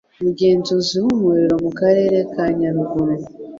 umugenzuzi 0.21 0.95
w 1.05 1.07
umurimo 1.13 1.55
mu 1.63 1.71
karere 1.79 2.17
ka 2.33 2.45
nyaruguru 2.59 3.13